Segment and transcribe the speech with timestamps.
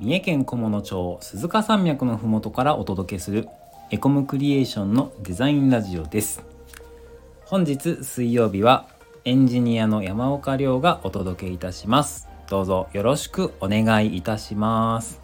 [0.00, 3.50] 三重県菰野町鈴鹿山脈のふもとからお届けする
[3.90, 6.42] エコムクリエーションのデザインラジオです。
[7.44, 8.88] 本日水曜日は
[9.26, 12.28] エンジニアの山岡亮がお届けいたします。
[12.48, 15.20] どうぞよろしくお願いいたします。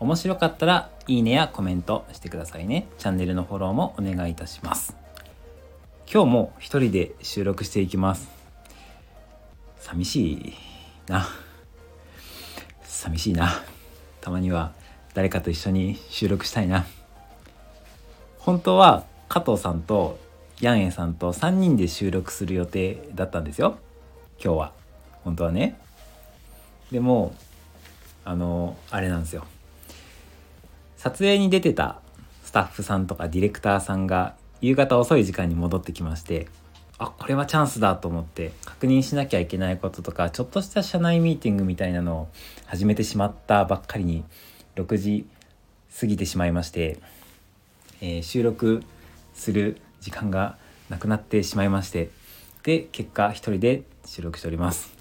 [0.00, 2.88] 面白かったらいいねやコメントしてくださいね。
[2.96, 4.96] チャンネルのフォローもお願いいたします。
[6.10, 8.30] 今日も一人で収録していきます。
[9.76, 10.54] 寂しい
[11.06, 11.26] な。
[12.98, 13.62] 寂しいな。
[14.20, 14.72] たまには
[15.14, 16.84] 誰かと一緒に収録したいな。
[18.38, 20.18] 本当は加藤さんと
[20.60, 23.78] ヤンエさんと3人で収録する予定だったんですよ。
[24.42, 24.72] 今日は。
[25.22, 25.78] 本当はね。
[26.90, 27.36] でも
[28.24, 29.44] あのあれなんですよ。
[30.96, 32.00] 撮影に出てた
[32.42, 36.48] スタッフさんとかディレクターさんが夕方遅い時間に戻ってきまして
[36.98, 42.28] あこれはチャンスだと思って確認しなきゃいけないこととかちょっとした社内ミーティングみたいなのを
[42.66, 44.24] 始めてしまったばっかりに
[44.74, 45.26] 6時
[45.98, 46.98] 過ぎてしまいまして、
[48.00, 48.82] えー、収録
[49.32, 52.10] する時間がなくなってしまいまして
[52.64, 54.96] で結果一人で収録しております。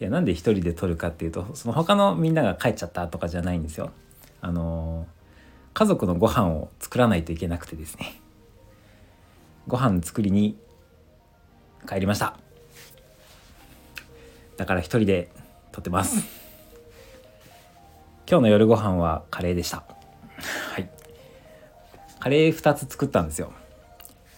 [0.00, 3.90] いやなんで一人で撮るかっていうとその他のみんなが帰っちゃったとかじゃないんですよ。
[4.40, 8.20] あのー、家族のご飯を作らないといけなくてですね。
[9.68, 10.56] ご飯作りに
[11.88, 12.36] 帰りました。
[14.56, 15.30] だから一人で
[15.72, 16.24] 撮ってます。
[18.28, 19.84] 今日の夜ご飯はカレーでした。
[20.72, 20.88] はい。
[22.20, 23.52] カレー2つ作ったんですよ。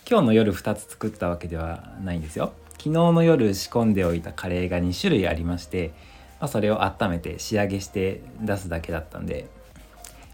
[0.08, 2.52] 今日の夜2つ作ったわけではないんですよ。
[2.84, 5.94] 昨日の夜仕込んでおいたカレーが2種類ありまして、
[6.38, 9.48] まあ、それを温めて仕上げして出すだけだったんで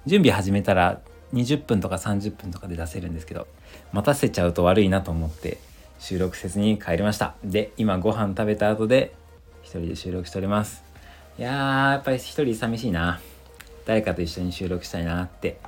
[0.06, 1.00] 準備始めたら
[1.32, 3.46] 20分とか30分とかで出せるんですけど
[3.92, 5.58] 待たせちゃうと悪いなと思って
[6.00, 7.34] 収録せずに帰りました。
[7.44, 9.14] で今ご飯食べた後で
[9.62, 10.82] 一人で収録しております。
[11.38, 13.20] いやーやっぱり一人寂しいな。
[13.84, 15.60] 誰かと一緒に収録したいなって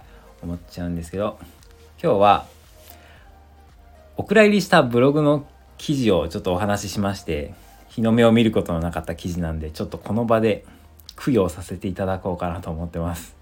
[0.42, 1.38] 思っちゃうんですけど
[2.02, 2.46] 今日は
[4.16, 5.46] お蔵入りしたブログの
[5.76, 7.54] 記事をちょっとお話ししまして
[7.88, 10.64] 日の目を見ることのなかった記事なんでちょっとこの場で
[11.16, 13.36] 供養させていただこうかなと思ってます。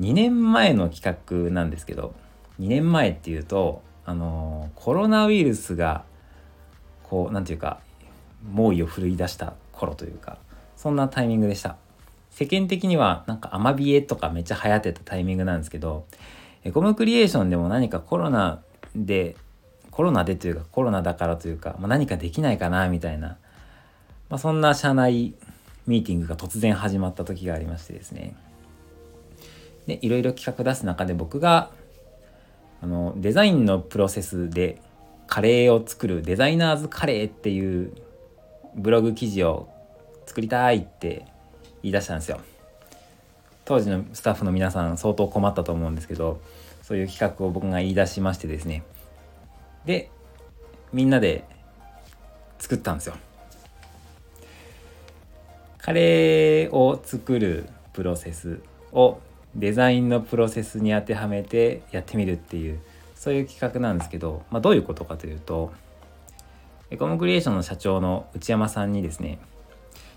[0.00, 2.14] 2年前の企画なんですけど
[2.60, 6.04] 2年前っていうとあのコロナウイルスが
[7.02, 7.80] こう何て言うか
[8.50, 10.38] 猛威を振るい出した頃というか
[10.76, 11.76] そんなタイミングでした。
[12.30, 16.04] 世間的にはなんかアマビエとかめっちゃ流行ってたタイミングなんですけど
[16.64, 18.60] エコムクリエーションでも何かコロナ
[18.94, 19.36] で
[19.90, 23.38] コロナでというかコロナだからというか、まあ、何かできないかなみたいな、
[24.28, 25.34] まあ、そんな社内
[25.86, 28.36] ミーティングが突然始まった時がありましてですね。
[29.86, 31.70] でいろいろ企画出す中で僕が
[32.86, 34.80] あのデザインのプロセスで
[35.26, 37.92] カレーを作るデザイナーズカレーっていう
[38.76, 39.68] ブログ記事を
[40.24, 41.26] 作りたいって
[41.82, 42.38] 言い出したんですよ。
[43.64, 46.40] 当時のスタッフの皆さん相当困ったと思うんですけど
[46.84, 48.84] そういう企画を僕が言い出しましてですね。
[49.84, 50.08] で
[50.92, 51.44] みんなで
[52.60, 53.16] 作ったんですよ。
[55.78, 58.60] カレーを作るプロセス
[58.92, 59.18] を
[59.56, 62.78] デザインのプロセスに当てはめてやってみるっていう
[63.14, 65.72] そういう企画なんですけど、まあ、どういうことかというと
[66.90, 69.38] エコムクリエーションの社長の内山さんにですね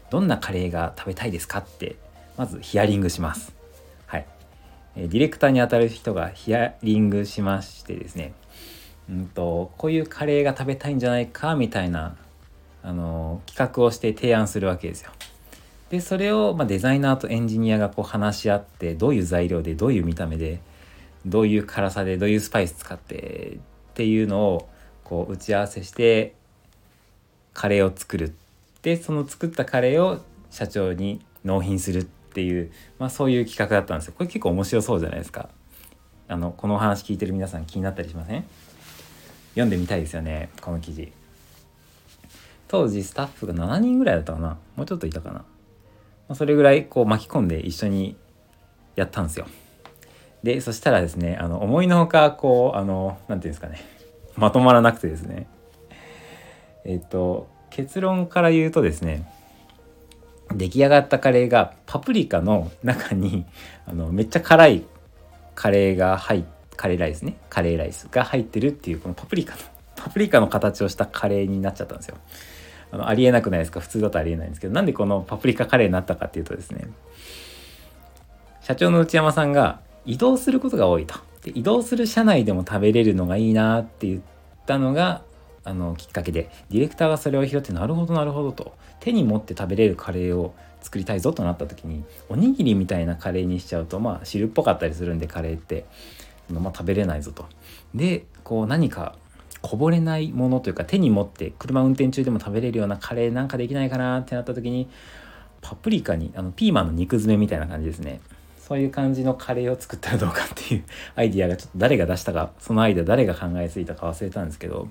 [0.09, 1.95] どんなカレーが食べたいですかって
[2.37, 3.53] まずヒアリングします。
[4.07, 4.25] はい。
[4.95, 8.33] ディレクターにあたる人がヒアリングしましてですね
[9.09, 12.15] うんとこういうカレーが食べたいんじゃないかみたいな
[12.83, 15.11] あの企画をして提案するわけですよ。
[15.89, 20.61] でそれをまデザイナーとエンジニアがこう話し合ってどういう材料でどういう見た目で
[21.25, 24.69] どういう辛さでどういうスパイス使ってっていうのを
[25.03, 26.35] こう打ち合わせして
[27.53, 28.35] カレーを作る
[28.83, 30.19] でその作ったカレーを
[30.51, 34.13] 社長に納品するっていう、まあ、そういう企画だったんですよ。
[34.17, 35.49] これ結構面白そうじゃないですか。
[36.27, 38.45] あのこのお話聞いてる皆さん気になったりしません？
[39.55, 41.11] 読んでみたいですよねこの記事。
[42.67, 44.57] 当時スタッフが7人ぐらいだったかな。
[44.75, 45.43] もうちょっといたかな。
[46.29, 48.15] まそれぐらいこう巻き込んで一緒に
[48.95, 49.47] やったんですよ。
[50.43, 53.81] でそしたらですねあの思いのほかこうあの何て言うんですかね
[54.37, 55.47] まとまらなくてですね
[56.85, 59.29] えっと結論から言うとですね
[60.55, 63.45] 出来上がったカレーがパプリカの中に
[63.85, 64.85] あのめっちゃ辛い
[65.55, 66.43] カレーが入っ
[66.79, 69.61] カレーライスねカレーライスが入ってるっていうこのパプリカの
[69.97, 72.15] パプリカの形をしたカレーになっちゃったんですよ。
[72.91, 73.79] あのありえなくないですか？
[73.79, 76.87] 普通だとありえないんですけどなんでこのパプリカカレーになったかっていうとですね
[78.61, 81.15] 社長の内山さんが移動することが多いと。
[81.43, 84.21] で移動する車内でも食べれるのがいいなって言っ
[84.65, 85.21] たのが
[85.63, 88.73] あのきっかけでディレクターがそれを拾ってなるほどなるほどと。
[88.99, 95.85] 手に持って食べれるカレーを作りたいぞとなった時におにぎりみたいなカレーにしちゃうとまあ汁っぽかったりするんでカレーって。
[96.51, 97.45] まあ、食べれないぞと。
[97.93, 99.15] でこう何か
[99.61, 104.89] こぼれないものというか手に持って車運転中でも食べれるようなカレーなんかできないかなってなった時に
[105.61, 108.21] パプリカにあのピーマンの肉詰めみたいな感じですね。
[108.57, 110.83] そういう感じのカレーを作ったらどうかっていう
[111.15, 114.89] アイディアがちょっと誰が出したかそのアイデア誰が考えついたか忘れたんですけど、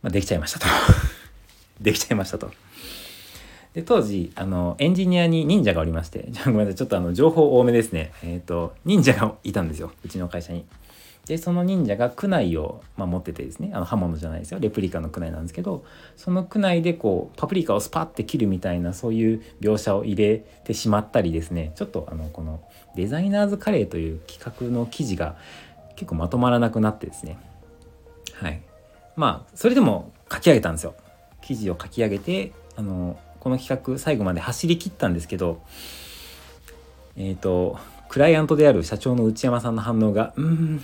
[0.00, 0.66] まあ、できちゃいましたと。
[1.82, 2.50] できちゃいましたと。
[3.74, 8.12] で当時あのエンジニアに忍者がおりまして じゃあごめんなさいちょっとあの情報多めですね。
[8.22, 10.64] えっ、ー、と忍者がいたんですようちの会社に。
[11.26, 15.82] でその忍者が区内を、まあ、持っててですねあの刃物じゃないですよレプリカの区内なんですけど
[16.18, 22.60] その区内でこうパプリカをスパッて切るみたいなそういう描写を入れてしまったりですねちょっとあのこの
[22.94, 25.36] デザイナーズカレーという企画の記事が
[25.96, 27.38] 結構まとまらなくなってですね。
[28.34, 28.60] はい。
[29.16, 30.94] まあそれでも書き上げたんですよ。
[31.40, 35.62] 記事を書き上げてあのこの企画最後まで走り切ったんですけど
[37.16, 40.82] えっ、ー、とクライアントである社長の内山さんの反応が「うん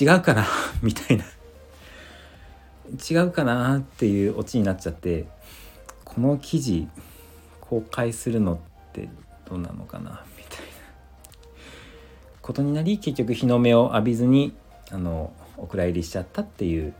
[0.00, 0.46] 違うかな
[0.82, 1.24] みたいな。
[3.10, 5.26] 違うかなっていうオチになっちゃって
[6.04, 6.86] この記事
[7.60, 8.58] 公開するのっ
[8.92, 9.08] て
[9.48, 10.64] どうなのかなみたいな。
[12.42, 14.54] ことになり結局日の目を浴びずに
[14.90, 16.94] あのお蔵入りしちゃったっていう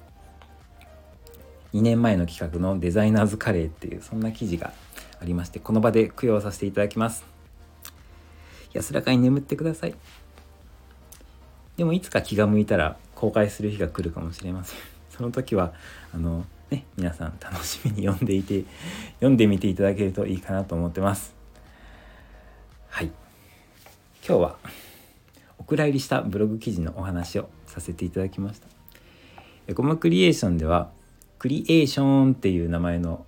[1.75, 4.73] 2年前の企画のデザイナーズカレーっていうそんな記事が
[5.21, 7.25] ありましてこの場で供養させていただきます。
[8.73, 9.95] 安らかに眠ってください。
[11.77, 14.79] でもいつか気が向いたら公開する日が来るかもしれません。
[15.11, 15.73] その時は
[16.15, 18.65] あのね皆さん楽しみに読んでいて
[19.15, 21.35] 読んでみていただけるといいかなと思ってます。
[22.89, 23.07] はい。
[24.27, 24.57] 今日は
[25.59, 28.69] お蔵入りしたブログ記事のお話をさせていただきました。
[29.67, 30.91] エコマクリエーションでは
[31.45, 33.27] クリエーションっていう名前の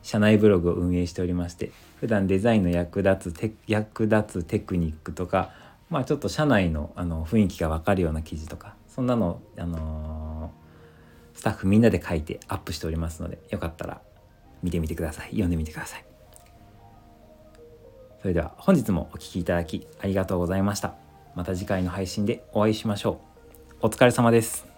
[0.00, 5.50] 社内ブログを運営しておりまして普段デザインの役立つテ役立つテクニックとか
[5.90, 14.00] まあ、ちょっと社内のあの雰囲気が分かるような記事とかそんなの、あのー、スタッフみんなで書いてアップしておりますのでよかったら
[14.62, 15.32] 見てみてください。
[15.32, 16.04] 読んでみてください。
[18.22, 20.94] それでは本日もお聴きいただきありがとうございました。
[21.34, 23.20] また次回の配信でお会いしましょ
[23.82, 23.88] う。
[23.88, 24.75] お疲れ様です。